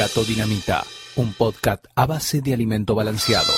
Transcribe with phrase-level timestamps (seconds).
[0.00, 0.82] Gato Dinamita,
[1.16, 3.52] un podcast a base de alimento balanceado.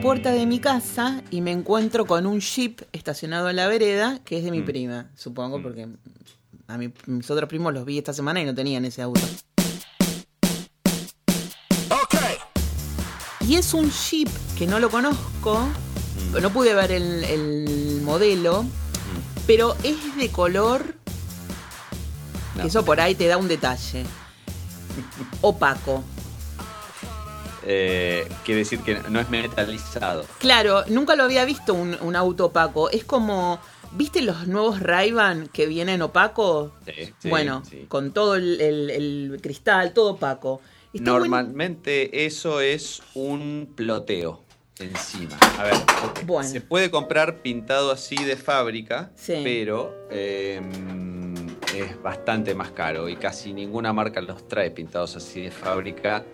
[0.00, 4.18] La puerta de mi casa y me encuentro con un jeep estacionado en la vereda
[4.24, 5.88] que es de mi prima, supongo, porque
[6.68, 9.20] a mi- mis otros primos los vi esta semana y no tenían ese auto.
[13.46, 15.68] Y es un jeep que no lo conozco,
[16.40, 18.64] no pude ver el, el modelo,
[19.46, 20.94] pero es de color,
[22.58, 24.04] que eso por ahí te da un detalle,
[25.42, 26.02] opaco.
[27.64, 30.24] Eh, quiere decir que no es metalizado.
[30.38, 32.90] Claro, nunca lo había visto un, un auto opaco.
[32.90, 33.58] Es como,
[33.92, 35.12] ¿viste los nuevos ray
[35.52, 36.72] que vienen opacos?
[36.86, 37.84] Sí, sí, bueno, sí.
[37.88, 40.60] con todo el, el- el cristal, todo opaco.
[40.92, 44.42] Está buen- Normalmente eso es un ploteo
[44.78, 45.36] encima.
[45.58, 45.74] A ver,
[46.24, 46.48] Bueno.
[46.48, 50.60] se puede comprar pintado así de fábrica, pero eh,
[51.76, 56.24] es bastante más caro y casi ninguna marca los trae pintados así de fábrica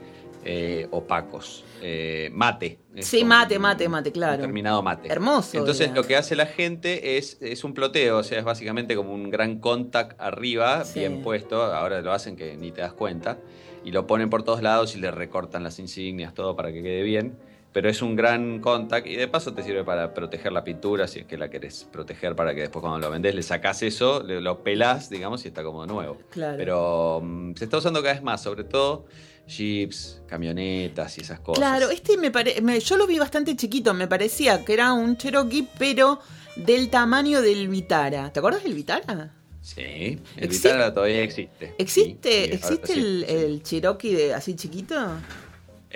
[0.48, 1.64] eh, opacos.
[1.82, 2.78] Eh, mate.
[3.00, 4.40] Sí, mate, mate, mate, claro.
[4.40, 5.08] Terminado mate.
[5.12, 6.04] Hermoso, Entonces digamos.
[6.04, 9.28] lo que hace la gente es, es un ploteo, o sea, es básicamente como un
[9.28, 11.00] gran contact arriba, Sí.
[11.00, 13.38] bien puesto, ahora lo hacen que ni te das cuenta,
[13.84, 17.02] y lo ponen por todos lados y le recortan las insignias, todo para que quede
[17.02, 17.36] bien.
[17.72, 21.18] Pero es un gran contact y de paso te sirve para proteger la pintura si
[21.18, 24.62] es que la querés proteger para que después cuando lo vendés le sacás eso, lo
[24.62, 26.16] pelás, digamos, y está como nuevo.
[26.30, 26.56] Claro.
[26.56, 29.04] Pero mm, se está usando cada vez más, sobre todo
[29.46, 31.58] jeeps, camionetas y esas cosas.
[31.58, 32.60] Claro, este me parece.
[32.80, 36.20] Yo lo vi bastante chiquito, me parecía que era un Cherokee, pero
[36.56, 38.32] del tamaño del Vitara.
[38.32, 39.32] ¿Te acuerdas del Vitara?
[39.60, 41.74] Sí, el Vitara todavía existe.
[41.78, 43.34] ¿Existe, Sí, sí, ¿existe ahora- el, sí, sí.
[43.44, 44.94] el Cherokee de, así chiquito?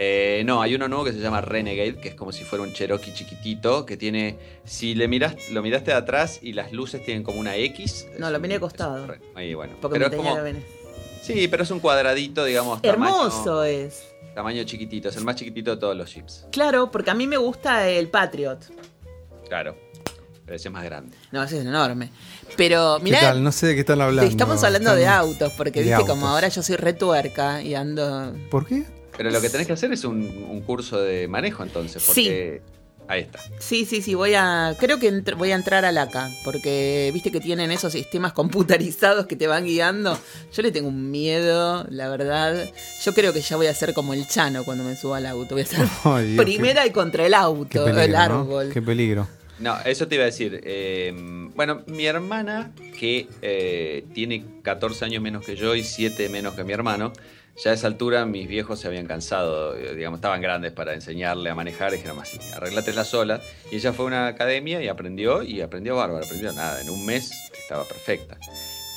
[0.02, 2.72] Eh, no, hay uno nuevo que se llama Renegade, que es como si fuera un
[2.72, 7.22] Cherokee chiquitito, que tiene, si le miras, lo miraste de atrás y las luces tienen
[7.22, 8.06] como una X.
[8.18, 9.06] No, lo miré de es un costado.
[9.06, 9.74] re- Ahí, bueno.
[9.80, 10.44] Porque Pero me es tenía como.
[11.20, 12.80] Sí, pero es un cuadradito, digamos.
[12.82, 14.04] Hermoso Tamaño, es.
[14.34, 16.46] tamaño chiquitito, es el más chiquitito de todos los chips.
[16.50, 18.58] Claro, porque a mí me gusta el Patriot.
[19.48, 19.76] Claro.
[20.44, 21.16] Pero ese es más grande.
[21.30, 22.10] No, ese es enorme.
[22.56, 23.44] Pero ¿Qué mirá, tal?
[23.44, 24.28] No sé de qué están hablando.
[24.28, 26.30] estamos hablando de autos, porque de viste como autos.
[26.34, 28.34] ahora yo soy retuerca y ando...
[28.50, 28.84] ¿Por qué?
[29.16, 32.62] Pero lo que tenés que hacer es un, un curso de manejo entonces, porque
[33.10, 33.38] ahí está.
[33.58, 34.74] Sí, sí, sí, voy a...
[34.78, 39.26] Creo que entr- voy a entrar al ACA, porque viste que tienen esos sistemas computarizados
[39.26, 40.18] que te van guiando.
[40.52, 42.68] Yo le tengo un miedo, la verdad.
[43.02, 45.54] Yo creo que ya voy a ser como el Chano cuando me suba al auto.
[45.54, 45.78] Voy a ser
[46.26, 48.18] Dios, primera y contra el auto, peligro, el ¿no?
[48.18, 48.70] árbol.
[48.72, 49.28] Qué peligro.
[49.58, 50.60] No, eso te iba a decir.
[50.64, 51.12] eh,
[51.54, 56.64] bueno, mi hermana, que eh, tiene 14 años menos que yo y 7 menos que
[56.64, 57.12] mi hermano,
[57.62, 61.50] ya a esa altura mis viejos se habían cansado, eh, digamos, estaban grandes para enseñarle
[61.50, 63.40] a manejar, y dijeron así, arreglátela sola.
[63.70, 67.04] Y ella fue a una academia y aprendió, y aprendió bárbaro, aprendió nada, en un
[67.04, 68.38] mes estaba perfecta.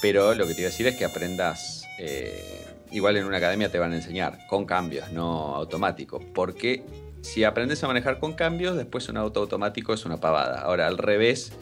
[0.02, 3.70] Pero lo que te iba a decir es que aprendas, eh, igual en una academia
[3.70, 6.84] te van a enseñar, con cambios, no automático, porque
[7.22, 10.62] si aprendes a manejar con cambios, después un auto automático es una pavada.
[10.62, 11.54] Ahora, al revés,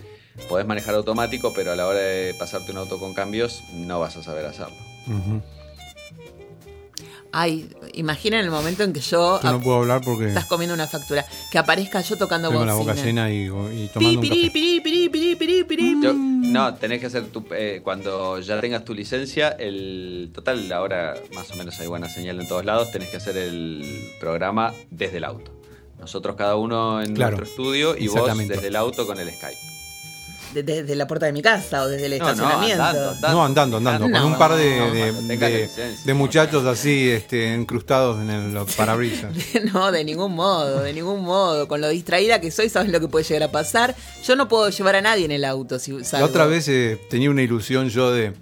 [0.50, 4.18] podés manejar automático, pero a la hora de pasarte un auto con cambios, no vas
[4.18, 4.76] a saber hacerlo.
[7.34, 9.40] Ay, imaginen el momento en que yo...
[9.42, 11.26] Yo no puedo hablar porque Estás comiendo una factura.
[11.50, 12.94] Que aparezca yo tocando tengo la bocina.
[12.94, 14.22] boca llena y, y Pi, tomando.
[16.04, 17.46] Yo- no, tenés que hacer tu.
[17.52, 20.32] eh, cuando ya tengas tu licencia, el.
[20.34, 24.10] Total, ahora más o menos hay buena señal en todos lados, tenés que hacer el
[24.20, 25.52] programa desde el auto.
[26.00, 29.58] Nosotros cada uno en Claro, nuestro estudio y vos desde el auto con el Skype.
[30.54, 32.84] De- Desde la puerta de mi casa o desde el No, no, estacionamiento.
[32.84, 33.32] andando, andando.
[33.38, 36.06] No, andando, andando, No, con un par de, no, de- cuando tengas de- licencia.
[36.06, 39.34] de muchachos así este, incrustados en el los parabrisas.
[39.74, 41.68] No, de ningún modo, de ningún modo.
[41.68, 43.96] Con lo distraída que soy, sabes lo que puede llegar a pasar.
[44.26, 45.80] Yo no puedo llevar a nadie en el auto.
[45.80, 46.28] Si La salgo.
[46.28, 48.34] otra vez eh, tenía una ilusión yo de.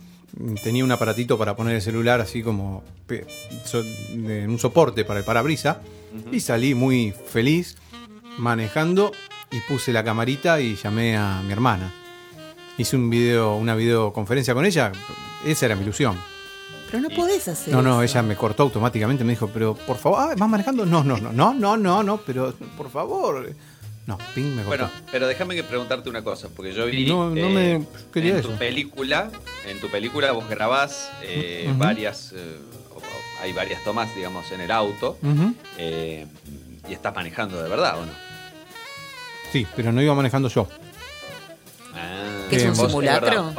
[0.63, 2.84] Tenía un aparatito para poner el celular así como
[3.74, 5.82] un soporte para el parabrisa
[6.32, 7.75] y salí muy feliz
[8.38, 9.12] manejando
[9.51, 11.91] y puse la camarita y llamé a mi hermana.
[12.77, 14.91] Hice un video, una videoconferencia con ella,
[15.46, 16.18] esa era mi ilusión.
[16.89, 18.13] Pero no podés hacer No, no, eso.
[18.18, 20.86] ella me cortó automáticamente, me dijo, pero por favor, ah, ¿vas manejando?
[20.86, 23.53] No, no, no, no, no, no, no, pero por favor.
[24.08, 24.70] No, ping, me cortó.
[24.70, 28.32] Bueno, pero déjame que preguntarte una cosa, porque yo vi No, no eh, me quería
[28.34, 28.50] en eso.
[28.50, 29.29] tu película,
[29.68, 32.58] en tu película vos grabás eh, varias, eh,
[33.44, 35.18] hay varias tomas, digamos, en el auto
[35.77, 36.25] eh,
[36.89, 38.12] y estás manejando de verdad, ¿o no?
[39.51, 40.68] Sí, pero no iba manejando yo.
[41.96, 43.53] Ah, ¿Qué es un vos, simulacro?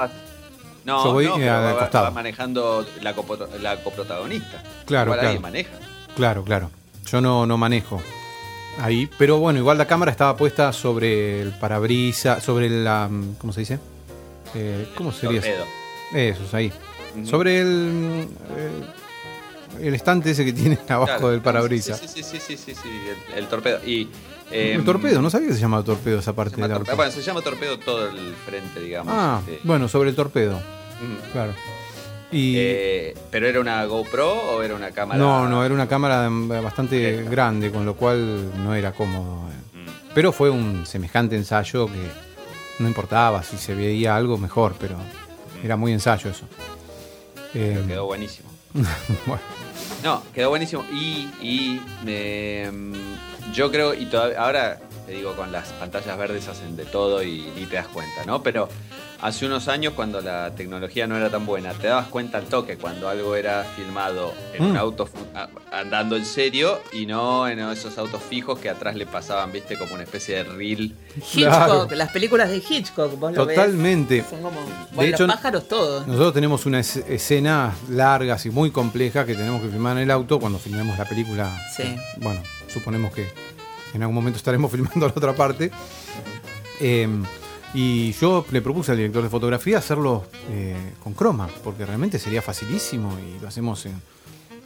[0.85, 2.05] No, Yo voy, no, eh, pero al va, costado.
[2.05, 4.63] va manejando la, copro- la coprotagonista.
[4.87, 5.41] Claro, Igual claro.
[5.41, 5.71] maneja.
[6.17, 6.71] Claro, claro.
[7.07, 8.01] Yo no, no manejo
[8.81, 13.09] ahí, pero bueno, igual la cámara estaba puesta sobre el parabrisa, sobre la.
[13.11, 13.79] mm, ¿Cómo se dice?
[14.55, 15.49] Eh, ¿Cómo sería eso?
[15.49, 15.67] Torpedo.
[16.15, 16.73] Eso, es ahí.
[17.25, 18.29] Sobre el.
[18.57, 18.71] eh,
[19.81, 21.31] el estante ese que tiene abajo Claro.
[21.31, 21.95] del parabrisa.
[21.97, 22.89] Sí, sí, sí, sí, sí, sí,
[23.33, 23.79] el, el torpedo.
[23.87, 24.09] Y,
[24.51, 26.79] eh, el torpedo, no sabía que se llamaba torpedo esa parte del torpedo.
[26.93, 26.97] auto.
[26.97, 29.13] Bueno, se llama torpedo todo el frente, digamos.
[29.17, 29.61] Ah, este.
[29.65, 30.61] bueno, sobre el torpedo,
[31.33, 31.55] claro.
[32.33, 32.55] Y.
[32.59, 35.19] Eh, ¿Pero era una GoPro o era una cámara?
[35.19, 39.49] no, no, era una cámara mm, bastante grande, con lo cual no era cómodo.
[39.51, 39.79] eh.
[39.79, 40.13] Mm.
[40.15, 42.09] Pero fue un semejante ensayo que
[42.81, 44.97] no importaba si se veía algo mejor, pero
[45.63, 46.47] era muy ensayo eso.
[47.55, 48.50] Eh, Pero quedó buenísimo.
[49.27, 49.43] bueno,
[50.05, 50.85] No, quedó buenísimo.
[50.93, 56.47] Y, y me, mm, yo creo, y todavía, ahora te digo, con las pantallas verdes
[56.49, 58.43] hacen de todo y ni te das cuenta, ¿no?
[58.43, 58.69] Pero
[59.23, 62.77] hace unos años, cuando la tecnología no era tan buena, te dabas cuenta al toque
[62.77, 64.77] cuando algo era filmado en un Mm.
[64.77, 65.09] auto
[65.73, 69.95] andando en serio y no en esos autos fijos que atrás le pasaban, viste, como
[69.95, 70.95] una especie de reel.
[71.17, 71.89] Hitchcock, Claro.
[71.93, 73.57] las películas de Hitchcock, vos lo ves.
[73.57, 74.25] totalmente.
[74.29, 74.61] Son como
[74.93, 76.07] bueno, hecho, los pájaros todos.
[76.07, 80.41] Nosotros tenemos unas escenas largas y muy complejas que tenemos que filmar en el auto
[80.41, 81.51] cuando filmemos la película.
[81.77, 81.95] Sí.
[82.19, 83.29] Bueno, suponemos que
[83.95, 85.71] en algún momento estaremos filmando la otra parte.
[86.81, 87.09] Eh,
[87.75, 92.43] y yo le propuse al director de fotografía hacerlo eh, con croma, porque realmente sería
[92.43, 94.01] facilísimo y lo hacemos en...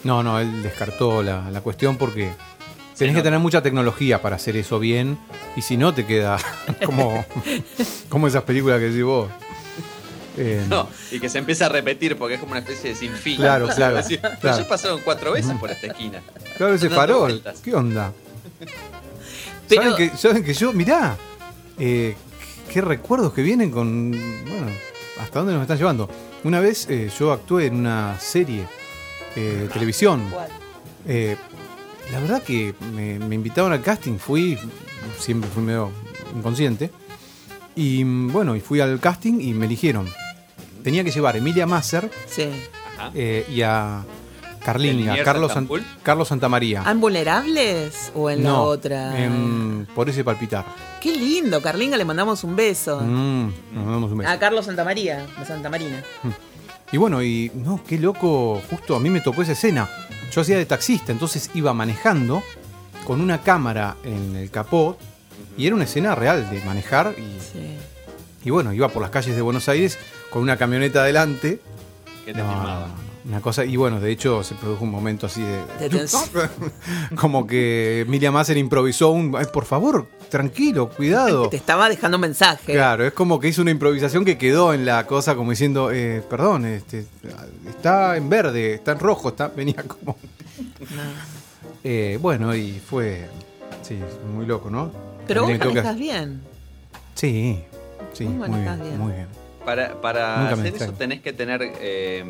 [0.05, 2.31] No, no, él descartó la, la cuestión porque
[2.97, 5.19] tenés que tener mucha tecnología para hacer eso bien
[5.57, 6.39] y si no te queda
[6.85, 7.25] como,
[8.09, 9.29] como esas películas que decís vos.
[10.37, 13.37] Eh, No, y que se empieza a repetir porque es como una especie de sinfín.
[13.37, 14.67] Claro, claro, Así, pero claro.
[14.69, 16.23] pasaron cuatro veces por esta esquina.
[16.57, 17.43] Claro, ese farol.
[17.63, 18.13] ¿Qué onda?
[19.69, 21.17] Pero- ¿Saben, que, saben que yo, mirá,
[21.79, 22.15] eh,
[22.75, 24.11] qué recuerdos que vienen con.
[24.11, 24.67] Bueno,
[25.21, 26.11] ¿hasta dónde nos están llevando?
[26.43, 28.67] Una vez eh, yo actué en una serie
[29.37, 30.29] eh, de televisión.
[30.29, 30.49] ¿Cuál?
[31.07, 31.37] Eh,
[32.11, 34.59] la verdad que me, me invitaron al casting, fui,
[35.21, 35.93] siempre fui medio
[36.37, 36.91] inconsciente.
[37.77, 40.09] Y mm, bueno, y fui al casting y me eligieron.
[40.83, 42.49] Tenía que llevar Emilia Masser Sí.
[43.15, 44.05] Eh, y a
[44.59, 45.69] ¿El Carlinga, Liniers Carlos, San-?
[46.03, 46.83] Carlos Santamaría.
[46.85, 49.23] ¿Han vulnerables o en la otra?
[49.23, 50.65] en Por ese palpitar.
[51.05, 52.99] Qué lindo, Carlinga, le mandamos un beso.
[52.99, 54.31] Mm, nos damos un beso.
[54.31, 56.03] A Carlos Santamaría, de Santa Marina.
[56.93, 59.87] Y bueno, y no, qué loco, justo a mí me tocó esa escena.
[60.33, 62.43] Yo hacía de taxista, entonces iba manejando
[63.07, 64.97] con una cámara en el capó
[65.59, 67.77] y era una escena real de manejar y, Sí.
[68.43, 69.99] y bueno, iba por las calles de Buenos Aires
[70.31, 71.61] con una camioneta adelante.
[72.25, 72.81] ¿Qué te No, filmaba?
[72.81, 72.95] no, no,
[73.27, 75.89] una cosa, y bueno, de hecho se produjo un momento así de...
[75.89, 76.09] De
[77.17, 79.35] como que Emilia Masser improvisó un...
[79.37, 81.49] "Ay, por favor, tranquilo, cuidado.
[81.51, 82.73] Te estaba dejando un mensaje.
[82.75, 86.23] Claro, es como que hizo una improvisación que quedó en la cosa como diciendo, eh,
[86.29, 87.07] perdón, este,
[87.69, 90.17] está en verde, está en rojo, está, venía como...
[91.87, 93.29] Eh, bueno, y fue,
[93.83, 93.99] sí,
[94.35, 94.91] muy loco, ¿no?
[95.27, 96.41] Pero vos manejas bien.
[97.15, 97.63] Sí,
[98.15, 99.01] sí, muy manejás bien, bien.
[99.01, 99.27] muy bien.
[99.67, 102.25] Para, para hacer eso tenés que tener, eh,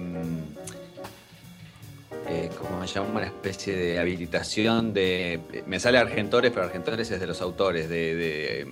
[2.29, 5.41] eh, como se llama, una especie de habilitación de...
[5.67, 8.67] Me sale Argentores, pero Argentores es de los autores, de, de,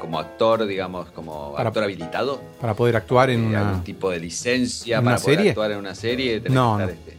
[0.00, 2.40] como actor, digamos, como Para- actor habilitado.
[2.60, 3.68] Para poder actuar en eh, una...
[3.68, 5.50] algún tipo de licencia ¿En para poder serie?
[5.50, 6.40] actuar en una serie.
[6.50, 6.84] No, no.
[6.88, 7.16] este,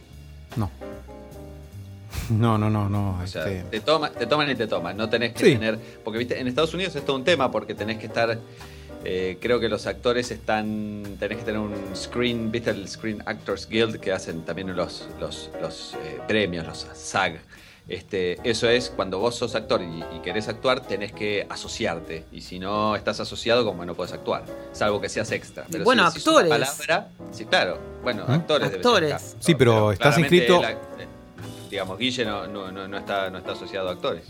[0.56, 0.70] No.
[2.30, 3.20] No, no, no, no.
[3.22, 4.96] O sea, este, te, toma, te toman y te toman.
[4.96, 5.52] No tenés que Sí.
[5.52, 5.78] tener.
[6.02, 8.36] Porque viste, en Estados Unidos es todo un tema porque tenés que estar.
[9.08, 11.16] Eh, creo que los actores están.
[11.18, 12.50] Tenés que tener un screen.
[12.50, 17.38] ¿Viste el Screen Actors Guild que hacen también los, los, los eh, premios, los SAG?
[17.88, 22.24] Este, eso es cuando vos sos actor y, y querés actuar, tenés que asociarte.
[22.32, 24.44] Y si no estás asociado, como no puedes actuar.
[24.72, 25.66] Salvo que seas extra.
[25.70, 26.48] Pero Bueno, si actores.
[26.50, 27.78] palabra, sí, claro.
[28.02, 28.32] Bueno, ¿Mm?
[28.32, 28.72] actores.
[28.74, 29.36] Actores.
[29.38, 30.76] Sí, pero estás inscrito- la- eh,
[31.70, 34.24] digamos, Guille no, no, no, no está, no está asociado a actores.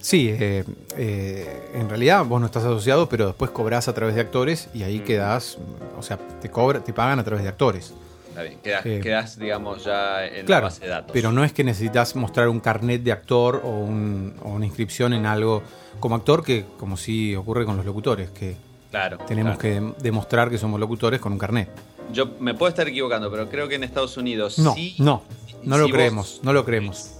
[0.00, 0.64] Sí, eh,
[0.96, 4.82] eh, en realidad vos no estás asociado, pero después cobrás a través de actores y
[4.84, 5.04] ahí Mm.
[5.04, 5.58] quedás,
[5.98, 7.92] o sea, te cobra, te pagan a través de actores.
[8.28, 11.10] Está bien, quedas, Eh, quedás, digamos, ya en Claro, la base de datos.
[11.12, 15.12] pero no es que necesitas mostrar un carnet de actor o, un- o una inscripción
[15.14, 15.62] en algo
[16.00, 18.54] como actor, que como sí ocurre con los locutores, que
[18.90, 19.94] claro, tenemos claro.
[19.96, 21.68] que demostrar que somos locutores con un carnet.
[22.12, 24.94] Yo me puedo estar equivocando, pero creo que en Estados Unidos No, sí.
[24.98, 25.22] no,
[25.64, 27.10] no si lo creemos, no lo creemos.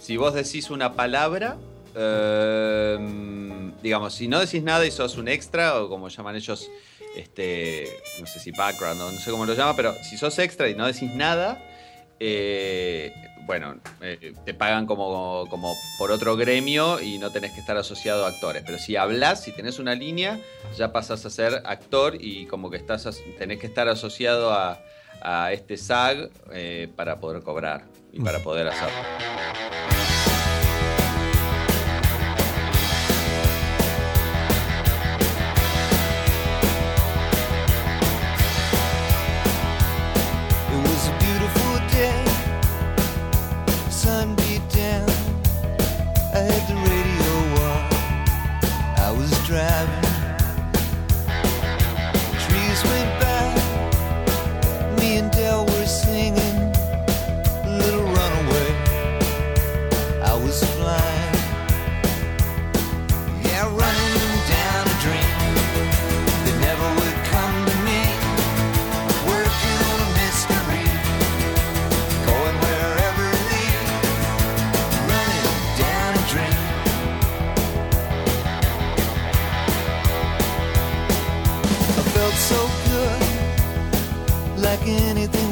[0.00, 1.56] Si vos decís una palabra,
[1.94, 2.98] eh,
[3.82, 6.70] digamos, si no decís nada y sos un extra, o como llaman ellos,
[7.16, 7.88] este,
[8.20, 10.74] no sé si background o no sé cómo lo llama, pero si sos extra y
[10.74, 11.62] no decís nada,
[12.20, 13.12] eh,
[13.46, 18.24] bueno, eh, te pagan como, como por otro gremio y no tenés que estar asociado
[18.24, 18.62] a actores.
[18.64, 20.40] Pero si hablas, si tenés una línea,
[20.76, 23.06] ya pasas a ser actor y como que estás
[23.38, 24.80] tenés que estar asociado a,
[25.20, 28.94] a este SAG eh, para poder cobrar y para poder hacerlo.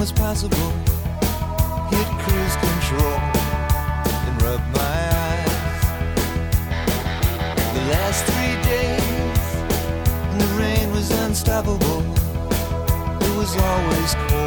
[0.02, 0.70] Was possible.
[1.92, 3.18] Hit cruise control
[4.26, 5.82] and rub my eyes.
[7.76, 9.46] The last three days,
[10.30, 12.02] and the rain was unstoppable.
[13.26, 14.41] It was always cold,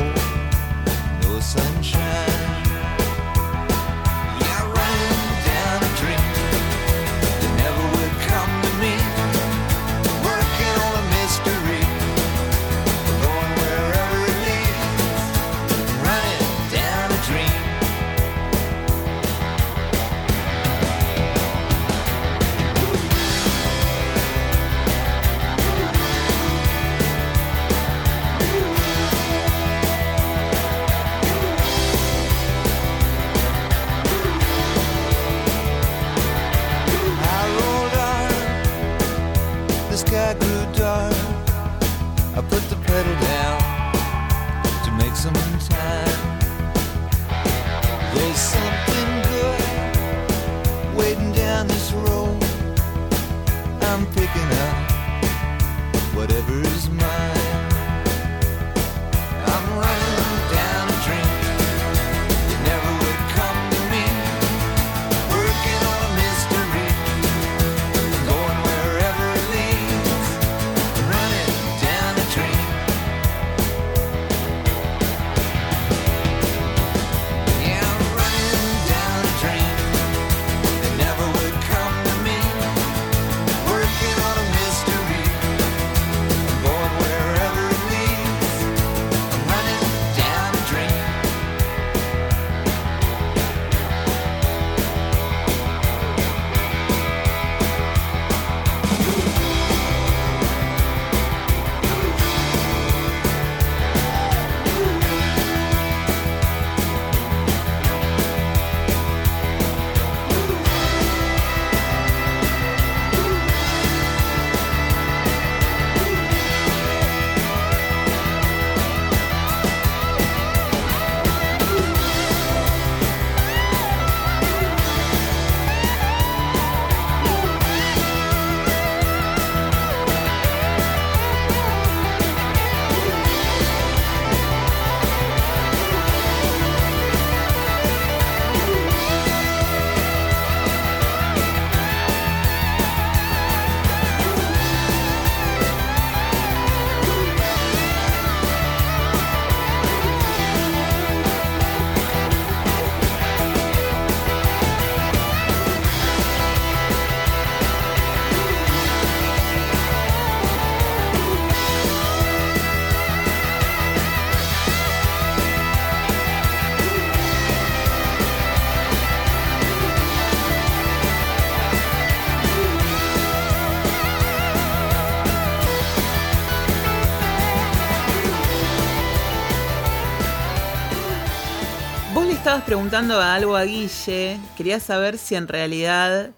[182.66, 186.32] preguntando algo a Guille, quería saber si en realidad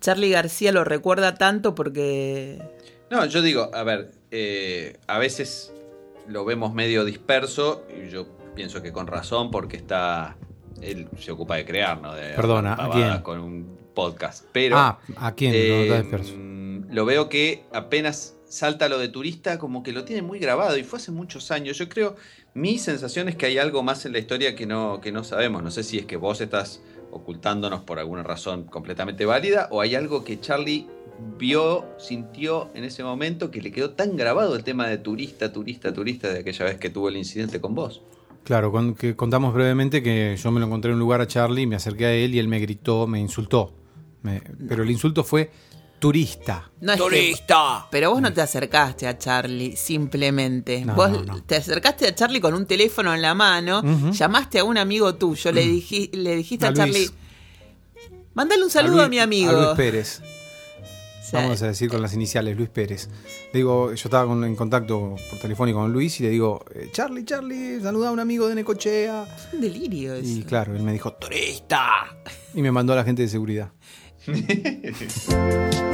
[0.00, 2.60] Charlie García lo recuerda tanto porque...
[3.10, 5.72] No, yo digo, a ver, eh, a veces
[6.26, 10.36] lo vemos medio disperso y yo pienso que con razón porque está...
[10.82, 12.14] Él se ocupa de crear, ¿no?
[12.14, 13.18] De Perdona, ¿a quién?
[13.22, 14.46] Con un podcast.
[14.52, 14.76] Pero...
[14.76, 15.52] ah, ¿a quién?
[15.54, 16.34] Eh, no, disperso.
[16.90, 20.82] lo veo que apenas salta lo de turista, como que lo tiene muy grabado y
[20.82, 21.78] fue hace muchos años.
[21.78, 22.16] Yo creo,
[22.60, 25.62] mi sensación es que hay algo más en la historia que no, que no sabemos.
[25.62, 29.94] No sé si es que vos estás ocultándonos por alguna razón completamente válida o hay
[29.94, 30.86] algo que Charlie
[31.38, 35.92] vio, sintió en ese momento que le quedó tan grabado el tema de turista, turista,
[35.92, 38.02] turista de aquella vez que tuvo el incidente con vos.
[38.44, 41.66] Claro, con- que contamos brevemente que yo me lo encontré en un lugar a Charlie,
[41.66, 43.72] me acerqué a él y él me gritó, me insultó.
[44.68, 45.50] Pero el insulto fue
[46.00, 46.68] turista.
[46.80, 47.86] No es que- ¡Turista!
[47.90, 50.84] pero vos no te acercaste a Charlie simplemente.
[50.84, 51.42] No, vos no, no.
[51.44, 54.10] te acercaste a Charlie con un teléfono en la mano, Ujú.
[54.10, 57.08] llamaste a un amigo tuyo, le, diji- le dijiste a, A Charlie,
[58.34, 59.50] mandale un saludo a, Luis- mi amigo.
[59.50, 60.20] A Luis Pérez.
[60.22, 63.08] O sea, Vamos a decir con las iniciales, Luis Pérez.
[63.52, 66.88] Le digo, yo estaba con- en contacto por telefónico con Luis y le digo, eh,
[66.92, 69.24] Charlie, Charlie, saluda a un amigo de Necochea.
[69.36, 70.28] es un delirio eso.
[70.28, 72.16] Y claro, él me dijo, turista.
[72.54, 73.70] Y me mandó a la gente de seguridad.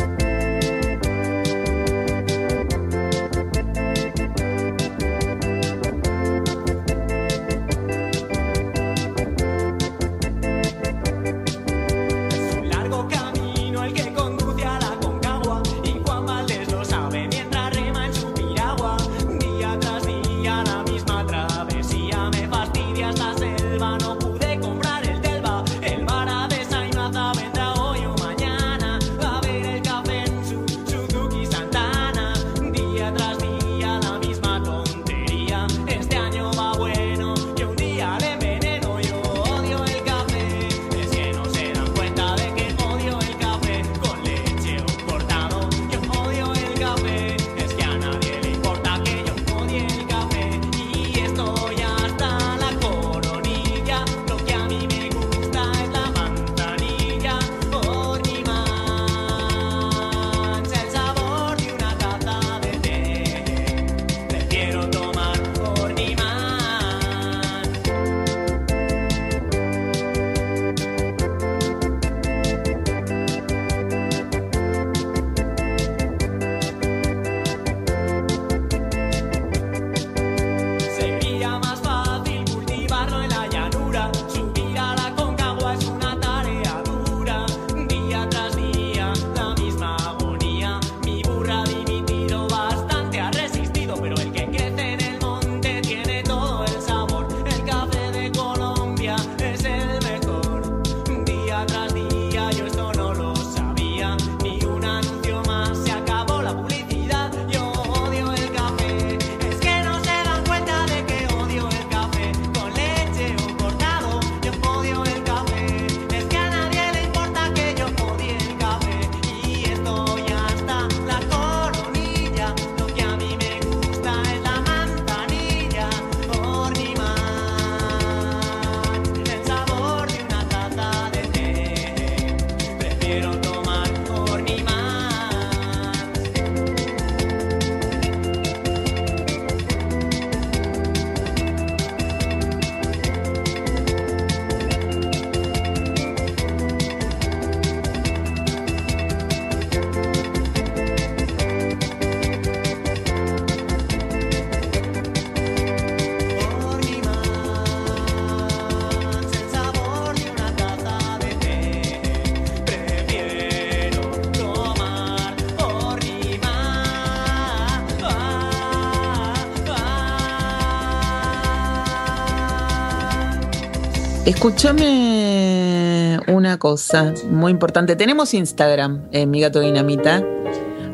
[174.26, 177.94] Escúchame una cosa muy importante.
[177.94, 180.22] Tenemos Instagram en Mi Gato Dinamita.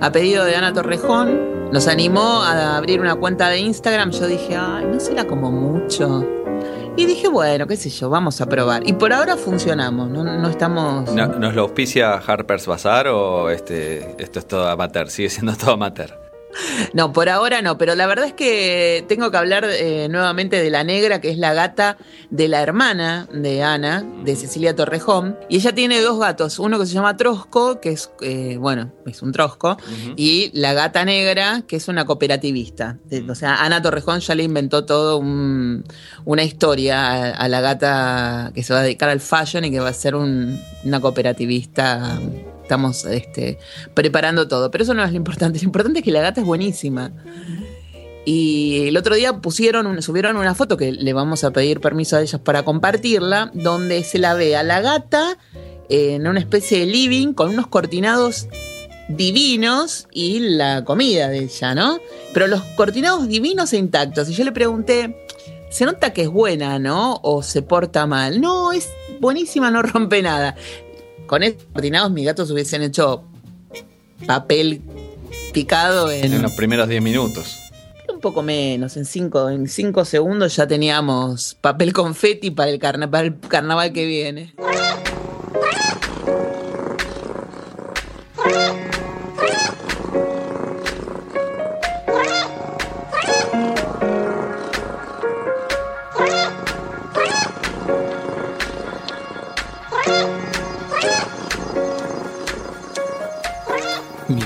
[0.01, 4.11] A pedido de Ana Torrejón, nos animó a abrir una cuenta de Instagram.
[4.11, 6.27] Yo dije, ay, no será como mucho.
[6.97, 8.87] Y dije, bueno, qué sé yo, vamos a probar.
[8.87, 11.11] Y por ahora funcionamos, no, no estamos.
[11.13, 15.09] No- ¿Nos lo auspicia Harper's Bazaar o este, esto es todo amateur?
[15.09, 16.21] Sigue siendo todo amateur.
[16.95, 20.69] No, por ahora no, pero la verdad es que tengo que hablar eh, nuevamente de
[20.71, 21.97] la negra, que es la gata
[22.31, 25.39] de la hermana de Ana, de Cecilia Torrejón.
[25.49, 29.23] Y ella tiene dos gatos, uno que se llama Trosco, que es, eh, bueno, es
[29.23, 29.77] un trosco,
[30.17, 32.99] y la gata negra, que es una cooperativista.
[33.07, 35.85] De- O sea, Ana Torrejón ya le inventó todo un-
[36.25, 39.81] una historia a, a la gata que se va a dedicar al fashion y que
[39.81, 42.19] va a ser un- una cooperativista.
[42.63, 43.59] Estamos este,
[43.95, 45.59] preparando todo, pero eso no es lo importante.
[45.59, 47.13] Lo importante es que la gata es buenísima.
[48.25, 52.23] Y el otro día pusieron, subieron una foto que le vamos a pedir permiso a
[52.23, 55.39] ellas para compartirla, donde se la ve a la gata
[55.89, 58.49] en una especie de living con unos cortinados
[59.09, 61.99] divinos y la comida de ella, ¿no?
[62.33, 64.29] Pero los cortinados divinos e intactos.
[64.31, 65.27] Y yo le pregunté,
[65.71, 67.19] se nota que es buena, ¿no?
[67.23, 68.41] O se porta mal.
[68.41, 68.89] No, es
[69.21, 70.55] buenísima, no rompe nada.
[71.27, 73.25] Con esos cortinados mis gatos hubiesen hecho
[74.27, 74.83] papel
[75.53, 77.59] picado en, En los primeros 10 minutos.
[78.13, 83.11] un poco menos, en cinco, en cinco segundos ya teníamos papel confeti para el, carna-
[83.11, 84.55] para el carnaval que viene.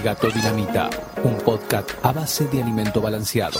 [0.06, 0.88] Gato dinamita,
[1.24, 3.58] un podcast a base de alimento balanceado.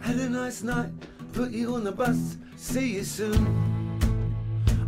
[0.00, 0.90] Had a nice night,
[1.32, 3.46] put you on the bus, see you soon.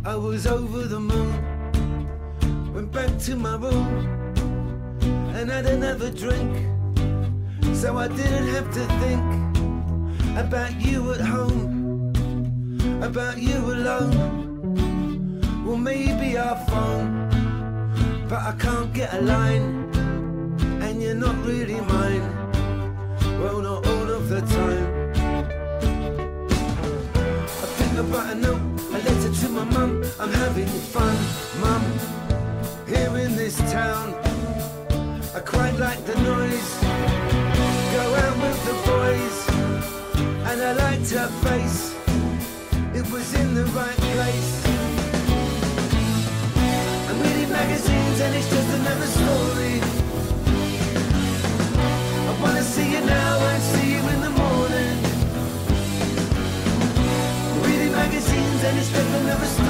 [0.03, 4.33] I was over the moon, went back to my room
[5.35, 6.53] and had another drink.
[7.75, 12.11] So I didn't have to think about you at home,
[13.01, 14.48] about you alone.
[15.69, 17.29] Well, maybe I'll phone,
[18.27, 19.87] but I can't get a line,
[20.81, 22.25] and you're not really mine.
[23.39, 25.11] Well, not all of the time.
[27.45, 30.03] I think about a note, a letter to my mum.
[30.19, 31.15] I'm having fun,
[31.61, 31.83] mum,
[32.87, 34.15] here in this town.
[35.35, 36.71] I quite like the noise.
[37.93, 39.37] Go out with the boys,
[40.49, 41.93] and I liked her face.
[42.95, 44.68] It was in the right place.
[47.49, 49.81] I'm magazines, and it's just another story.
[52.29, 54.97] I wanna see you now and see you in the morning.
[57.65, 59.68] Reading magazines and it's just another story.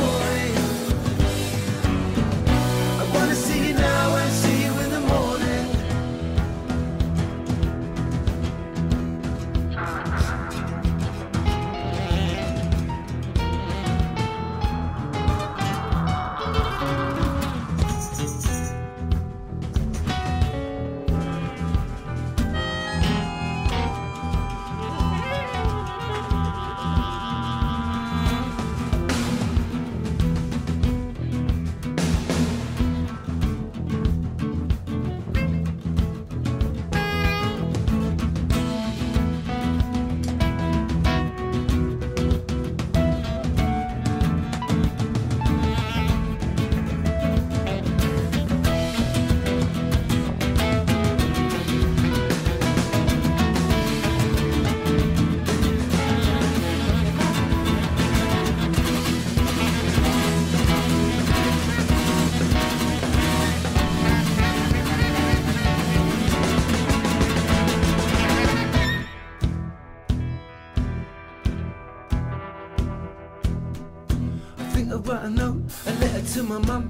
[76.67, 76.88] My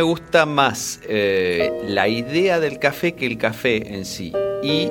[0.00, 4.32] me gusta más eh, la idea del café que el café en sí.
[4.62, 4.88] Y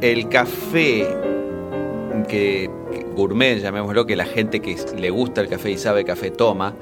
[0.00, 1.06] el café
[2.30, 6.30] que, que gourmet, llamémoslo, que la gente que le gusta el café y sabe café
[6.30, 6.74] toma,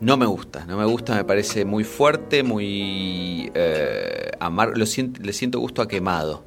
[0.00, 5.22] No me gusta, no me gusta, me parece muy fuerte, muy eh, amargo, lo siento-
[5.22, 6.42] le siento gusto a quemado.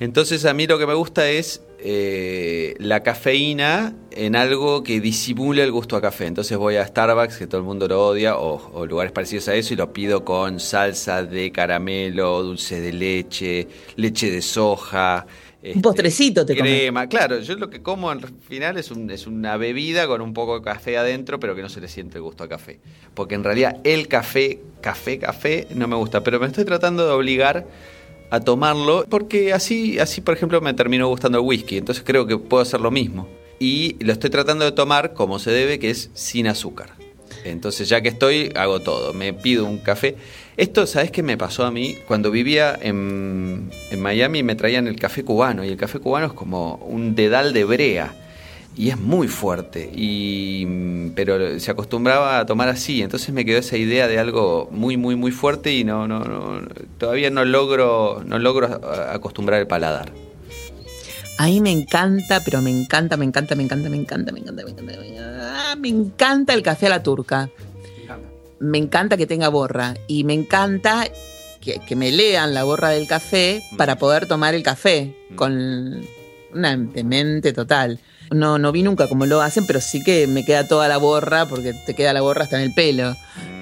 [0.00, 5.62] Entonces a mí lo que me gusta es eh, la cafeína en algo que disimule
[5.62, 6.26] el gusto a café.
[6.26, 9.54] Entonces voy a Starbucks, que todo el mundo lo odia, o, o lugares parecidos a
[9.54, 15.26] eso, y lo pido con salsa de caramelo, dulce de leche, leche de soja.
[15.62, 16.72] este, postrecito te comes.
[16.72, 20.32] Crema, claro, yo lo que como al final es, un- es una bebida con un
[20.32, 22.80] poco de café adentro, pero que no se le siente el gusto a café.
[23.14, 27.12] Porque en realidad el café, café, café, no me gusta, pero me estoy tratando de
[27.12, 27.66] obligar
[28.30, 32.38] a tomarlo porque así, así por ejemplo, me terminó gustando el whisky, entonces creo que
[32.38, 33.28] puedo hacer lo mismo.
[33.58, 36.90] Y lo estoy tratando de tomar como se debe, que es sin azúcar.
[37.44, 39.12] Entonces, ya que estoy, hago todo.
[39.12, 40.16] Me pido un café.
[40.56, 41.98] Esto, ¿sabes qué me pasó a mí?
[42.06, 46.32] Cuando vivía en, en Miami me traían el café cubano y el café cubano es
[46.32, 48.23] como un dedal de brea
[48.76, 53.58] y es muy fuerte y mm, pero se acostumbraba a tomar así entonces me quedó
[53.58, 56.60] esa idea de algo muy muy muy fuerte y no no, no
[56.98, 58.66] todavía no logro no logro
[59.10, 60.12] acostumbrar el paladar
[61.38, 64.62] A mí me encanta, pero me encanta, me encanta, me encanta, me encanta, me encanta,
[64.64, 64.84] me encanta.
[64.84, 67.50] Me encanta, me encanta el café a la turca.
[68.60, 69.94] Me encanta que tenga borra.
[70.06, 71.08] Y me encanta
[71.60, 75.36] que, que me lean la borra del café para poder tomar el café Mm.
[75.36, 76.00] con
[76.54, 77.98] una demente total.
[78.30, 81.46] No, no vi nunca cómo lo hacen, pero sí que me queda toda la borra,
[81.46, 83.14] porque te queda la borra hasta en el pelo.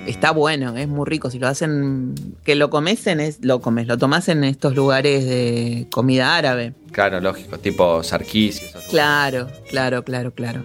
[0.06, 1.30] Está bueno, es muy rico.
[1.30, 5.24] Si lo hacen, que lo comes en, es, lo comes, lo tomás en estos lugares
[5.24, 6.74] de comida árabe.
[6.90, 8.60] claro lógico tipo sarquís.
[8.90, 10.64] Claro, claro, claro, claro.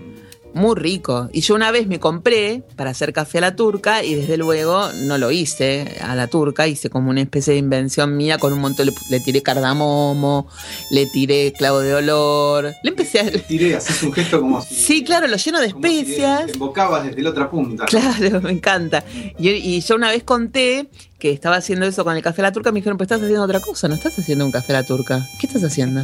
[0.58, 1.30] Muy rico.
[1.32, 4.90] Y yo una vez me compré para hacer café a la turca y desde luego
[5.04, 8.60] no lo hice a la turca, hice como una especie de invención mía con un
[8.60, 10.48] montón, le, le tiré cardamomo,
[10.90, 13.32] le tiré clavo de olor, le empecé a...
[13.32, 14.74] Tiré, haces un gesto como si.
[14.74, 16.52] Sí, claro, lo lleno de como si especias.
[16.54, 17.86] Embocabas desde la otra punta.
[17.86, 19.04] Claro, me encanta.
[19.38, 20.90] Y, y yo una vez conté
[21.20, 23.44] que estaba haciendo eso con el café a la turca, me dijeron, pues estás haciendo
[23.44, 25.28] otra cosa, no estás haciendo un café a la turca.
[25.40, 26.04] ¿Qué estás haciendo?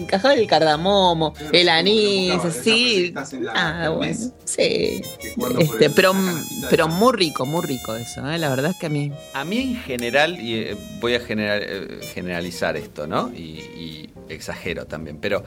[0.00, 3.04] Encajar el cardamomo, Claro, el anís, lo buscabas, sí.
[3.06, 5.02] estás en la Ah, bueno, sí.
[5.58, 6.14] Este, el- pero,
[6.70, 8.38] pero muy rico, muy rico eso, ¿eh?
[8.38, 9.12] la verdad es que a mí...
[9.34, 13.30] A mí en general, y eh, voy a general- eh, generalizar esto, ¿no?
[13.34, 13.40] Y,
[13.76, 15.44] y exagero también, pero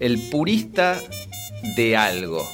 [0.00, 0.98] el purista
[1.76, 2.46] de algo,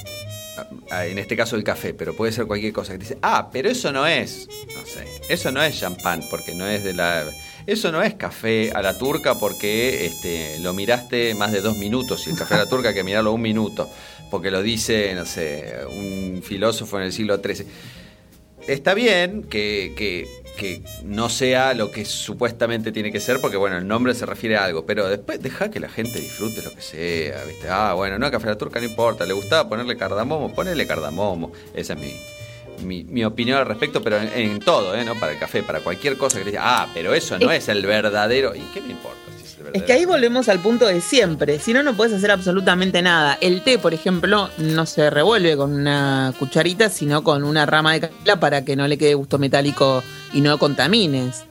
[0.91, 3.91] en este caso el café, pero puede ser cualquier cosa, que dice, ah, pero eso
[3.93, 7.25] no es, no sé, eso no es champán porque no es de la...
[7.69, 12.27] Eso no es café a la turca porque este, lo miraste más de dos minutos
[12.27, 13.91] y el café a la turca hay que mirarlo un minuto,
[14.31, 17.67] porque lo dice, no sé, un filósofo en el siglo XIII
[18.67, 20.27] está bien que, que-
[20.59, 24.57] que no sea lo que supuestamente tiene que ser, porque bueno, el nombre se refiere
[24.57, 27.69] a algo, pero después deja que la gente disfrute lo que sea, ¿viste?
[27.69, 31.53] Ah, bueno, no, café a la turca no importa, le gustaba ponerle cardamomo, ponele cardamomo.
[31.75, 32.13] Esa es mi,
[32.83, 35.05] mi, mi opinión al respecto, pero en, en todo, ¿eh?
[35.05, 37.85] No para el café, para cualquier cosa que diga, ah, pero eso no es el
[37.87, 38.55] verdadero.
[38.55, 39.79] ¿Y qué me importa si es el verdadero?
[39.79, 41.59] Es que ahí volvemos al punto de siempre.
[41.59, 43.39] Si no, no puedes hacer absolutamente nada.
[43.41, 48.01] El té, por ejemplo, no se revuelve con una cucharita, sino con una rama de
[48.01, 51.45] canela para que no le quede gusto metálico y no contamines.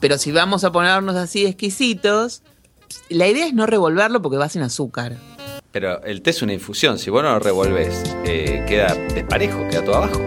[0.00, 2.42] Pero si vamos a ponernos así exquisitos,
[3.08, 5.16] la idea es no revolverlo porque va sin azúcar.
[5.70, 9.84] Pero el té es una infusión, si vos no lo revolvés, eh, queda desparejo, queda
[9.84, 10.20] todo abajo.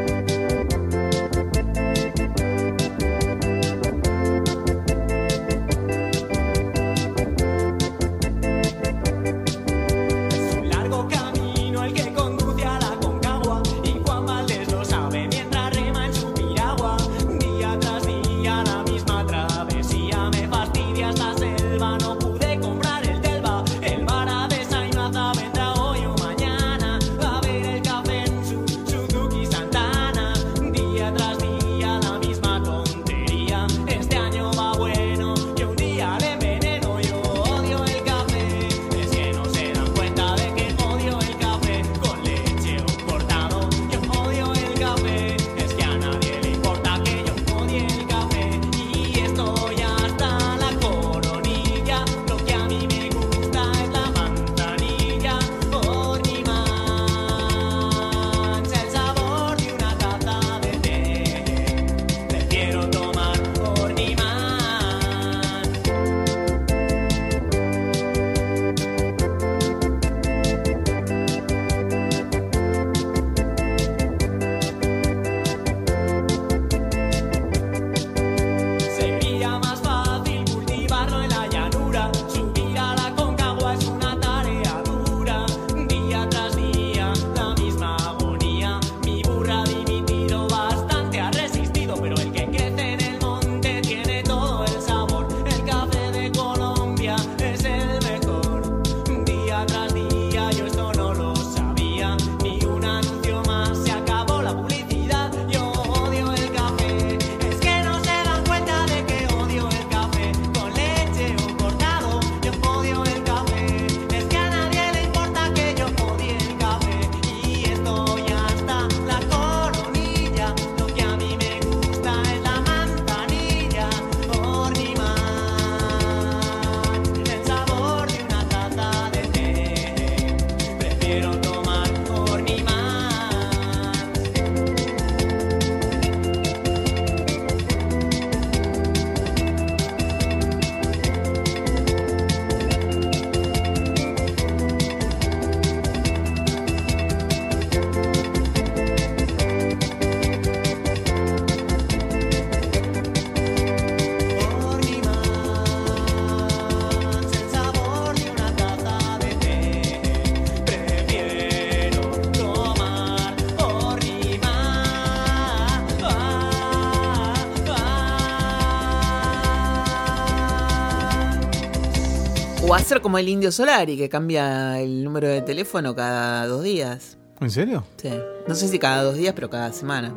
[173.02, 177.18] Como el Indio Solari, que cambia el número de teléfono cada dos días.
[177.40, 177.84] ¿En serio?
[177.98, 178.10] Sí.
[178.48, 180.14] No sé si cada dos días, pero cada semana.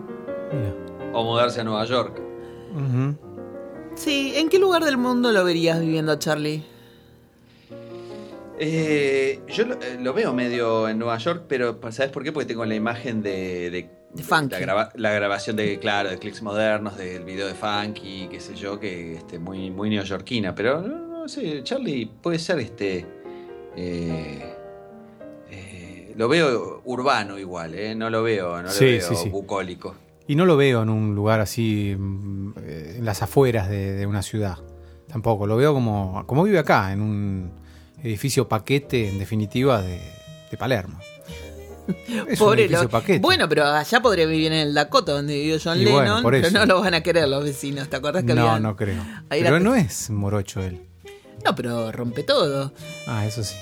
[0.53, 0.75] Mira.
[1.15, 2.21] O mudarse a Nueva York.
[3.95, 6.63] Sí, ¿en qué lugar del mundo lo verías viviendo, Charlie?
[8.59, 12.33] Eh, yo lo, eh, lo veo medio en Nueva York, pero ¿sabes por qué?
[12.33, 14.57] Porque tengo la imagen de, de- De funky.
[14.97, 19.15] la grabación de, claro, de clics modernos, del video de Funky, qué sé yo, que
[19.17, 20.55] este, muy, muy neoyorquina.
[20.55, 20.83] Pero
[21.25, 23.07] no, sé, Charlie puede ser este.
[23.77, 24.55] eh,
[25.51, 27.95] eh, lo veo urbano igual, ¿eh?
[27.95, 29.29] No lo veo, no Sí, lo veo sí, sí.
[29.31, 29.95] bucólico.
[30.27, 34.23] Y no lo veo en un lugar así, mm, en las afueras de, de una
[34.23, 34.59] ciudad.
[35.09, 35.47] Tampoco.
[35.47, 37.53] Lo veo como, como vive acá, en un
[38.03, 40.01] edificio paquete, en definitiva, de,
[40.51, 40.99] de Palermo.
[41.87, 43.19] Es un Pobre edificio lo- paquete.
[43.21, 46.33] Bueno, pero allá podría vivir en el Dakota, donde vivió John Y bueno, Lennon, por
[46.33, 46.59] pero eso.
[46.59, 47.89] no lo van a querer los vecinos.
[47.91, 49.03] ¿Te acordás que no, habían- no creo.
[49.29, 50.81] Ahí Pero la- no es morocho él.
[51.45, 52.73] No, pero rompe todo.
[53.07, 53.55] Ah, eso sí.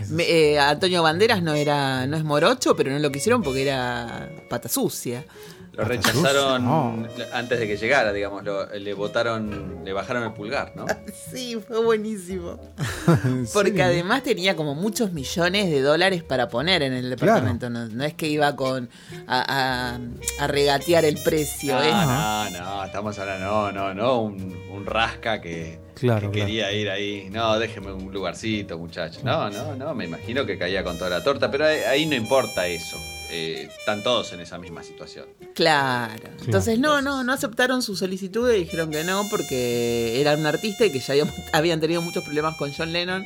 [0.00, 3.62] Eso Me- eh, Antonio Banderas no era no es morocho, pero no lo quisieron porque
[3.62, 5.24] era pata sucia.
[5.72, 7.06] Lo rechazaron no.
[7.32, 10.86] antes de que llegara, digamos, lo- le votaron, le bajaron el pulgar, ¿no?
[11.32, 12.58] Sí, fue buenísimo.
[13.24, 17.70] ¿En Porque además tenía como muchos millones de dólares para poner en el departamento.
[17.70, 18.88] No, no es que iba con
[19.26, 21.74] a, a- a regatear el precio.
[21.76, 21.90] No, ¿eh?
[21.92, 22.50] Ajá.
[22.50, 26.46] no, no, estamos hablando, no, no, no, un, un rasca que, Claro, que claro.
[26.46, 27.28] quería ir ahí.
[27.30, 29.20] No, déjeme un lugarcito, muchacho.
[29.22, 32.14] No, no, no, me imagino que caía con toda la torta, pero ahí, ahí no
[32.16, 32.96] importa eso.
[33.32, 35.26] Eh, están todos en esa misma situación.
[35.54, 36.28] Claro.
[36.44, 40.84] Entonces no, no, no aceptaron su solicitud y dijeron que no porque era un artista
[40.86, 43.24] y que ya habíamos- habían tenido muchos problemas con John Lennon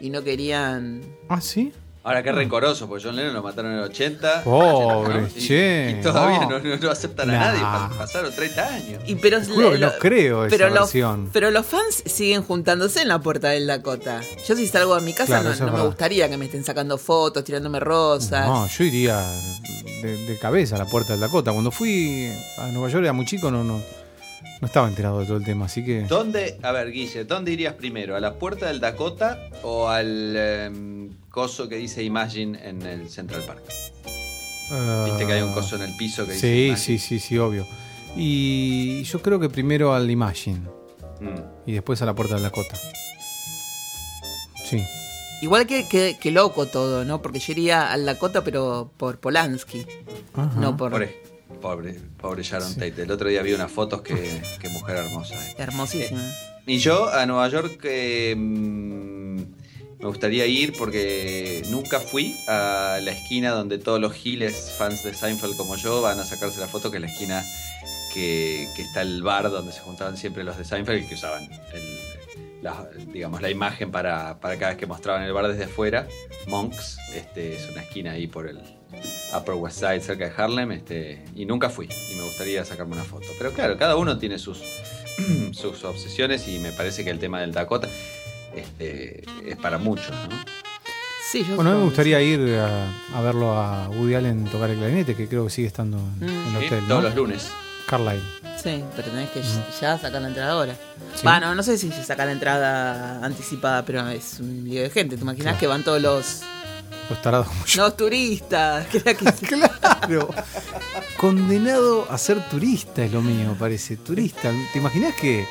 [0.00, 1.72] y no querían Ah, sí.
[2.04, 4.44] Ahora qué rencoroso, porque John Lennon lo mataron en el 80.
[4.44, 5.26] Pobre, ¿no?
[5.36, 6.58] Y- che, Y, todavía no.
[6.78, 7.34] no, aceptan Nah.
[7.34, 7.60] a nadie.
[7.60, 9.02] pa- Pasaron 30 años.
[9.06, 10.92] Y pero Juro que no creo esa pero los,
[11.32, 14.20] pero los fans siguen juntándose en la puerta del Dakota.
[14.46, 17.44] Yo si salgo de mi casa Claro, no, me gustaría que me estén sacando fotos,
[17.44, 18.46] tirándome rosas.
[18.46, 19.20] No, yo iría
[20.02, 21.52] de, de cabeza a la puerta del Dakota.
[21.52, 23.82] Cuando fui a Nueva York era muy chico, no, no,
[24.60, 26.02] no estaba enterado de todo el tema, así que.
[26.02, 28.16] ¿Dónde, a ver, Guille, ¿dónde irías primero?
[28.16, 33.42] ¿A la puerta del Dakota o al em, coso que dice Imagine en el Central
[33.46, 33.62] Park?
[35.06, 36.98] Viste que hay un coso en el piso que dice Sí, Imagine.
[36.98, 37.64] sí, sí, sí, obvio.
[38.16, 40.60] Y yo creo que primero al Imagine
[41.20, 41.40] Mm.
[41.66, 42.76] y después a la puerta del Dakota.
[44.68, 44.82] Sí.
[45.42, 47.22] Igual que, que, que loco todo, ¿no?
[47.22, 49.84] Porque yo iría al Dakota, pero por Polanski.
[50.34, 50.60] Ajá.
[50.60, 50.90] No por.
[50.90, 51.22] Pobre,
[51.62, 53.02] pobre, pobre Sharon Tate.
[53.02, 55.34] El otro día vi unas fotos que, que mujer hermosa.
[55.34, 55.54] eh.
[55.58, 56.22] Hermosísima.
[56.66, 59.38] Y yo a Nueva York eh, mm,
[60.00, 65.12] me gustaría ir porque nunca fui a la esquina donde todos los giles fans de
[65.14, 67.44] Seinfeld como yo van a sacarse la foto, que es la esquina
[68.14, 71.98] que, está el bar donde se juntaban siempre los de Seinfeld y que usaban el-
[72.62, 76.08] la, digamos, la imagen para, para cada vez que mostraban el bar desde afuera.
[76.48, 78.58] Monks, este, es una esquina ahí por el
[79.36, 83.04] Upper West Side cerca de Harlem este, y nunca fui y me gustaría sacarme una
[83.04, 83.26] foto.
[83.38, 84.60] Pero claro, cada uno tiene sus,
[85.52, 87.88] sus obsesiones y me parece que el tema del Dakota
[88.54, 90.36] este, es para muchos, ¿no?
[91.30, 94.70] Sí, yo Bueno, a mí me gustaría ir a, a verlo a Woody Allen tocar
[94.70, 96.48] el clarinete, que creo que sigue estando en, Mm.
[96.48, 96.88] en el Sí, hotel, ¿no?
[96.88, 97.50] Todos los lunes.
[97.86, 98.22] Carlisle.
[98.62, 99.40] Sí, pero tenés que
[99.80, 100.74] ya sacar la entrada ahora.
[101.14, 101.20] Sí.
[101.22, 105.16] Bueno, no sé si se saca la entrada anticipada, pero es un lío de gente.
[105.16, 105.58] ¿Te imaginas Claro.
[105.58, 106.40] que van todos los,
[107.10, 107.84] Los tarados yo.
[107.84, 108.86] los turistas?
[108.90, 110.28] Que era que- Claro.
[111.18, 113.96] Condenado a ser turista es lo mío, parece.
[113.96, 114.50] Turista.
[114.72, 115.46] ¿Te imaginas que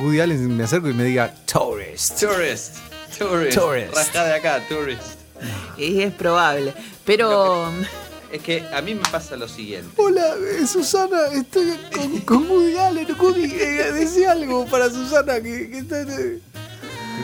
[0.00, 2.18] Woody Allen me acerco y me diga tourist?
[2.20, 2.76] Tourist.
[3.18, 3.56] Tourist.
[3.58, 3.94] Tourist.
[3.94, 5.02] Rajá de acá, tourist.
[5.76, 6.74] y es probable.
[7.04, 7.70] Pero
[8.32, 9.88] Es que a mí me pasa lo siguiente.
[9.96, 13.06] Hola, eh, Susana, estoy con, con Woody Allen.
[13.18, 16.04] Woody, eh, decía algo para Susana que, que está.
[16.06, 16.40] ¿Te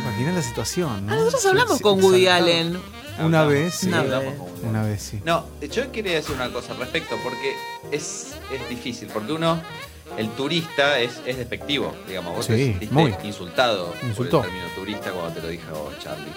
[0.03, 1.07] imaginas la situación?
[1.07, 1.13] ¿no?
[1.13, 2.27] ah, nosotros hablamos sí, con Woody.
[2.27, 2.79] Allen.
[3.19, 3.89] Una Hablamos, vez, sí.
[3.89, 4.35] Una vez.
[4.63, 5.21] Una vez, sí.
[5.25, 7.55] No, yo quería decir una cosa al respecto, porque
[7.91, 9.59] es, es difícil, porque uno,
[10.17, 13.15] el turista es, es despectivo, digamos, vos Sí, te sentiste muy.
[13.25, 14.39] insultado Insultó.
[14.39, 16.33] por el término turista cuando te lo dijo Charlie.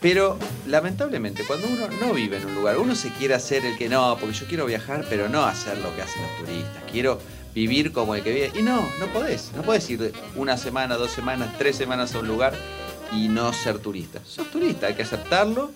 [0.00, 3.88] Pero lamentablemente, cuando uno no vive en un lugar, uno se quiere hacer el que
[3.88, 6.82] no, porque yo quiero viajar, pero no hacer lo que hacen los turistas.
[6.92, 7.18] Quiero
[7.54, 8.52] vivir como el que vive.
[8.54, 9.52] Y no, no podés.
[9.56, 12.54] No podés ir una semana, dos semanas, tres semanas a un lugar
[13.12, 14.20] y no ser turista.
[14.26, 15.70] Sos turista, hay que aceptarlo,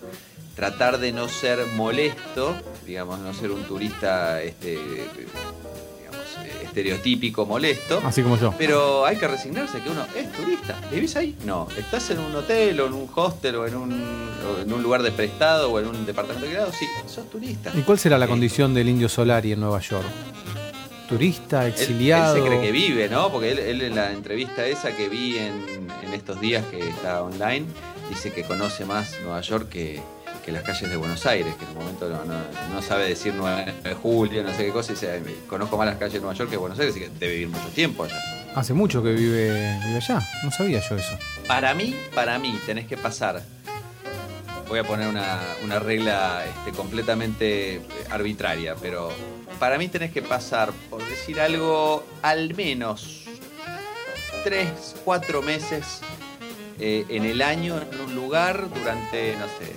[0.55, 2.55] tratar de no ser molesto,
[2.85, 4.77] digamos, no ser un turista este,
[6.63, 8.01] estereotípico molesto.
[8.05, 8.53] Así como yo.
[8.57, 10.75] Pero hay que resignarse que uno es turista.
[10.91, 11.35] ¿Vivís ahí?
[11.45, 11.67] No.
[11.77, 15.01] ¿Estás en un hotel o en un hostel o en un, o en un lugar
[15.03, 16.71] de prestado o en un departamento alquilado?
[16.71, 17.71] Sí, sos turista.
[17.75, 18.29] ¿Y cuál será la Sí.
[18.31, 20.05] condición del indio Solari en Nueva York?
[21.09, 22.35] ¿Turista, Él- exiliado?
[22.37, 23.29] Él, se cree que vive, ¿no?
[23.31, 27.21] Porque él, él en la entrevista esa que vi en, en estos días que está
[27.21, 27.65] online,
[28.09, 29.99] dice que conoce más Nueva York que,
[30.45, 33.33] que las calles de Buenos Aires, que en un momento no, no- no sabe decir
[33.35, 36.13] 9 de julio, no sé qué cosa, y dice, "Ay, me- conozco más las calles
[36.13, 38.19] de Nueva York que Buenos Aires, así que debe vivir mucho tiempo allá.
[38.55, 39.51] Hace mucho que vive,
[39.85, 40.21] vive allá.
[40.43, 41.17] No sabía yo eso.
[41.47, 43.41] Para mí, para mí, tenés que pasar.
[44.67, 49.09] Voy a poner una, una regla este, completamente arbitraria, pero
[49.59, 53.25] para mí tenés que pasar, por decir algo, al menos
[54.43, 56.01] tres, cuatro meses
[56.79, 59.73] eh, en el año en un lugar durante, no sé,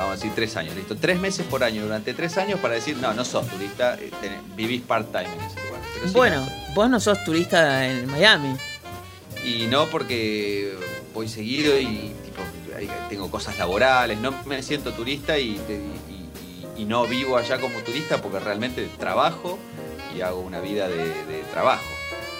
[0.00, 0.96] vamos a decir tres años, listo.
[0.96, 4.56] Tres meses por año durante tres años para decir, no, no sos turista, eh, tenés-
[4.56, 5.80] vivís part-time en ese lugar.
[6.04, 8.56] Sí, Bueno, no vos no sos turista en Miami.
[9.44, 10.74] Y no porque
[11.14, 12.42] voy seguido y tipo,
[13.08, 15.58] tengo cosas laborales, no me siento turista y, y-
[16.78, 19.58] y- y no vivo allá como turista porque realmente trabajo
[20.16, 21.84] y hago una vida de, de trabajo.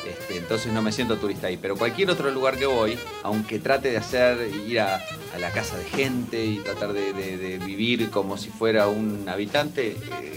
[0.06, 1.56] Este, entonces no me siento turista ahí.
[1.56, 5.00] Pero cualquier otro lugar que voy, aunque trate de hacer, ir a,
[5.38, 10.34] la casa de gente y tratar de vivir como si fuera un habitante, eh,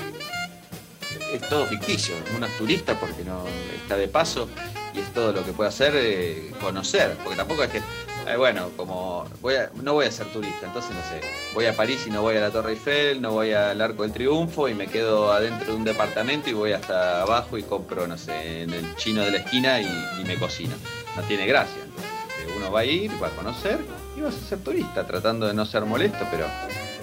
[1.34, 2.16] es todo ficticio.
[2.36, 3.44] Uno es turista porque no
[3.76, 4.48] está de paso
[4.94, 7.18] y es todo lo que puede hacer eh, conocer.
[7.24, 7.82] Porque tampoco es que,
[8.28, 11.22] eh, bueno, como voy a- no voy a ser turista, entonces no sé,
[11.54, 14.12] voy a París y no voy a la Torre Eiffel, no voy al Arco del
[14.12, 18.18] Triunfo y me quedo adentro de un departamento y voy hasta abajo y compro, no
[18.18, 20.74] sé, en el chino de la esquina y, me cocino.
[21.16, 21.84] No tiene gracia.
[21.84, 23.80] Entonces, uno va a ir, va a conocer
[24.18, 26.46] y vas a ser turista, tratando de no ser molesto, pero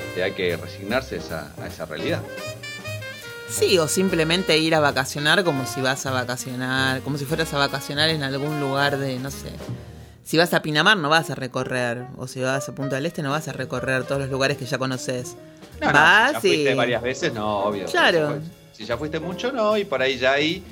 [0.09, 2.23] este, hay que resignarse esa, a esa realidad.
[3.51, 7.59] Sí, o simplemente ir a vacacionar como si vas a vacacionar, como si fueras a
[7.59, 9.51] vacacionar en algún lugar de, no sé.
[10.31, 13.21] Si vas a Pinamar no vas a recorrer, o si vas a Punta del Este
[13.21, 15.37] no vas a recorrer todos los lugares que ya conoces.
[15.81, 17.87] No, no, vas si ya fuiste varias veces, no, obvio.
[17.87, 18.39] Claro.
[18.71, 20.63] Si, ya fuiste mucho, no, y por ahí ya ahí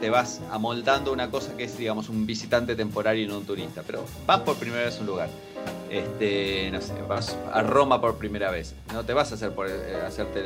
[0.00, 3.84] te vas amoldando una cosa que es, digamos, un visitante temporario y no un turista.
[3.86, 5.28] Pero vas por primera vez a un lugar.
[5.88, 8.74] Este, no sé, vas a Roma por primera vez.
[8.92, 10.42] No te vas a hacer por eh, hacerte,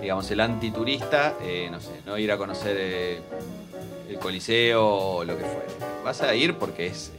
[0.00, 3.20] digamos, el antiturista, eh, no sé, no ir a conocer eh,
[4.08, 5.66] el Coliseo o lo que fuere.
[6.04, 7.10] Vas a ir porque es,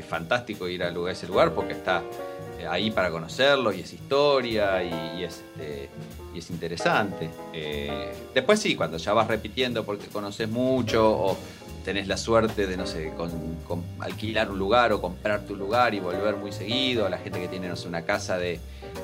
[0.00, 2.02] es fantástico ir a ese lugar porque está
[2.58, 5.88] eh, ahí para conocerlo y es historia y, es, este,
[6.34, 7.30] y es interesante.
[7.52, 11.36] Eh, después sí, cuando ya vas repitiendo porque conoces mucho o
[11.84, 13.12] tenés la suerte de, no sé,
[14.00, 17.68] alquilar un lugar o comprar tu lugar y volver muy seguido, la gente que tiene,
[17.68, 18.60] no sé, una casa de,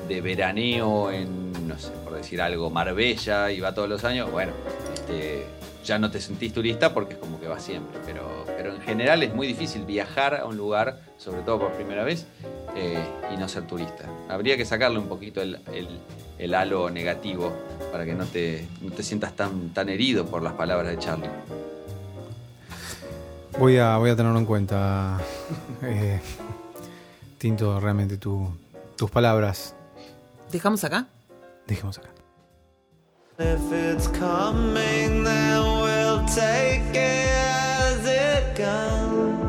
[0.07, 4.51] de veraneo en, no sé, por decir algo, Marbella y va todos los años, bueno,
[4.93, 5.45] este,
[5.85, 9.21] ya no te sentís turista porque es como que vas siempre, pero, pero en general
[9.23, 12.25] es muy difícil viajar a un lugar, sobre todo por primera vez,
[12.75, 12.97] eh,
[13.33, 14.05] y no ser turista.
[14.29, 15.99] Habría que sacarle un poquito el, el-
[16.37, 17.53] el halo negativo
[17.93, 21.29] para que no te, no te sientas tan, tan herido por las palabras de Charlie.
[23.57, 25.17] Voy a, voy a tenerlo en cuenta.
[25.81, 26.19] eh,
[27.37, 28.49] Tinto, realmente tu-
[28.97, 29.75] tus palabras.
[30.51, 31.05] ¿Dejamos acá?
[31.67, 32.09] Dejemos acá.
[33.37, 39.41] If it's coming, then we'll take it as it comes.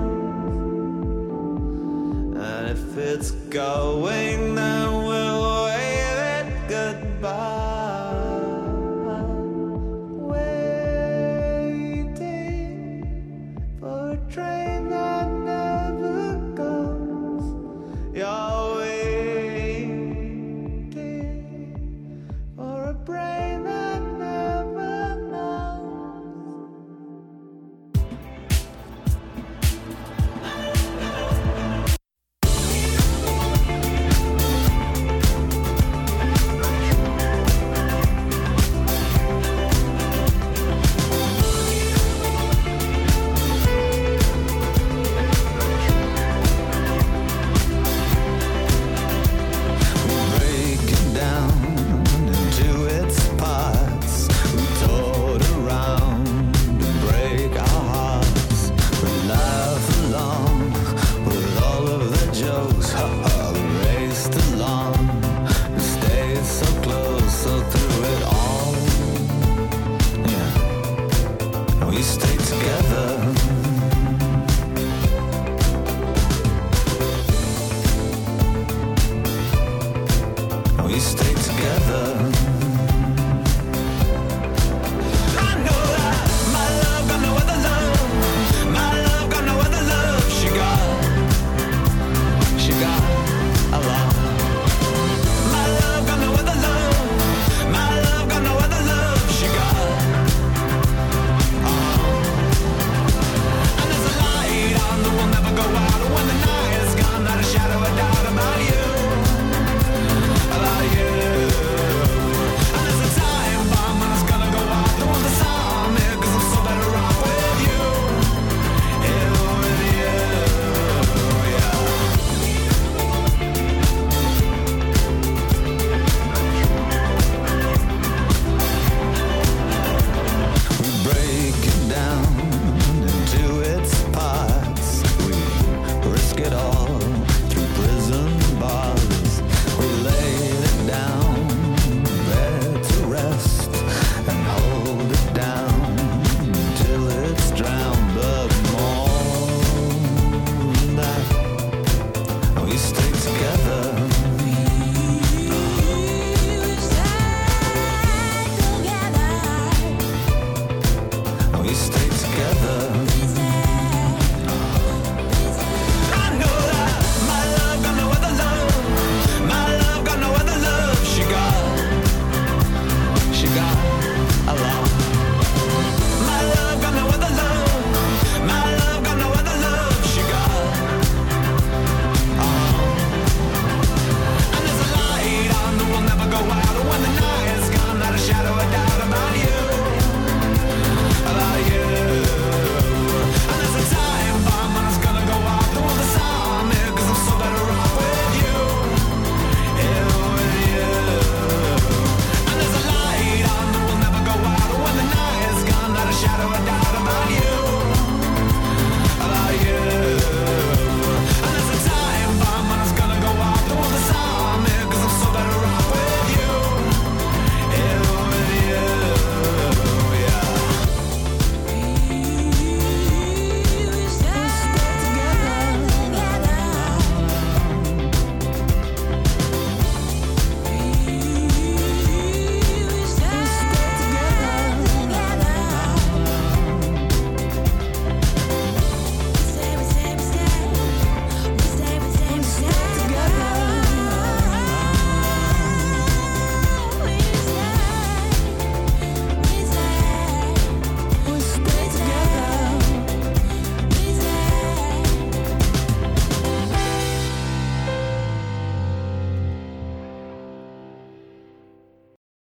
[2.37, 4.96] And if it's going, then